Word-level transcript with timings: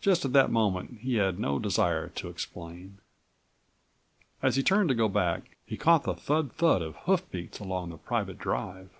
Just 0.00 0.24
at 0.24 0.32
that 0.34 0.52
moment 0.52 1.00
he 1.00 1.16
had 1.16 1.40
no 1.40 1.58
desire 1.58 2.08
to 2.10 2.28
explain.32 2.28 2.98
As 4.40 4.54
he 4.54 4.62
turned 4.62 4.88
to 4.90 4.94
go 4.94 5.08
back, 5.08 5.56
he 5.66 5.76
caught 5.76 6.04
the 6.04 6.14
thud 6.14 6.52
thud 6.52 6.80
of 6.80 6.94
hoof 6.94 7.28
beats 7.32 7.58
along 7.58 7.90
the 7.90 7.98
private 7.98 8.38
drive. 8.38 8.90